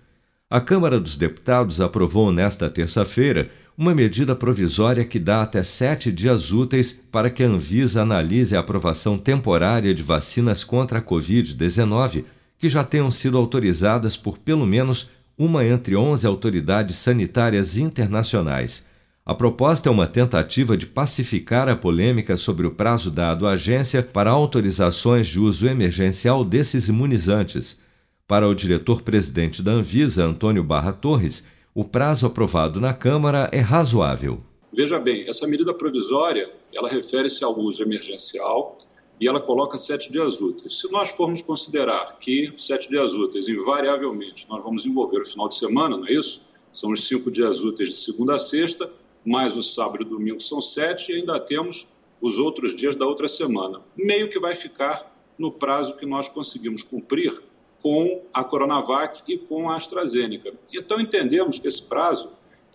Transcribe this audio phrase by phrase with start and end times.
[0.50, 6.52] A Câmara dos Deputados aprovou nesta terça-feira uma medida provisória que dá até sete dias
[6.52, 12.24] úteis para que a Anvisa analise a aprovação temporária de vacinas contra a Covid-19
[12.60, 18.86] que já tenham sido autorizadas por pelo menos uma entre 11 autoridades sanitárias internacionais.
[19.26, 24.04] A proposta é uma tentativa de pacificar a polêmica sobre o prazo dado à agência
[24.04, 27.80] para autorizações de uso emergencial desses imunizantes.
[28.28, 34.42] Para o diretor-presidente da Anvisa, Antônio Barra Torres, o prazo aprovado na Câmara é razoável.
[34.74, 38.78] Veja bem, essa medida provisória, ela refere-se ao uso emergencial
[39.22, 40.80] e ela coloca sete dias úteis.
[40.80, 45.56] Se nós formos considerar que sete dias úteis, invariavelmente, nós vamos envolver o final de
[45.56, 46.42] semana, não é isso?
[46.74, 48.92] São os cinco dias úteis de segunda a sexta,
[49.26, 51.90] mais o sábado e o domingo são sete, e ainda temos
[52.22, 53.82] os outros dias da outra semana.
[53.96, 57.44] Meio que vai ficar no prazo que nós conseguimos cumprir
[57.82, 60.54] com a Coronavac e com a AstraZeneca.
[60.74, 62.30] Então entendemos que esse prazo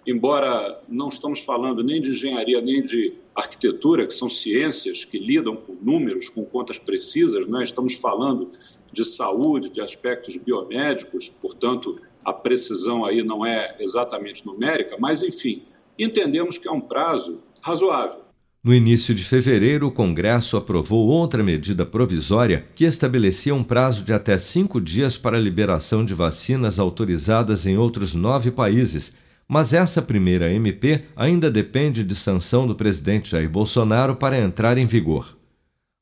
[0.09, 5.55] embora não estamos falando nem de engenharia nem de arquitetura, que são ciências que lidam
[5.55, 7.63] com números, com contas precisas, né?
[7.63, 8.51] estamos falando
[8.91, 15.63] de saúde, de aspectos biomédicos, portanto, a precisão aí não é exatamente numérica, mas, enfim,
[15.99, 18.21] entendemos que é um prazo razoável.
[18.63, 24.13] No início de fevereiro, o Congresso aprovou outra medida provisória que estabelecia um prazo de
[24.13, 29.15] até cinco dias para a liberação de vacinas autorizadas em outros nove países
[29.49, 34.85] mas essa primeira MP ainda depende de sanção do presidente Jair Bolsonaro para entrar em
[34.85, 35.39] vigor.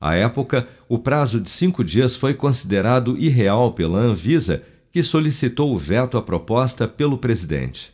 [0.01, 5.77] À época, o prazo de cinco dias foi considerado irreal pela Anvisa, que solicitou o
[5.77, 7.93] veto à proposta pelo presidente.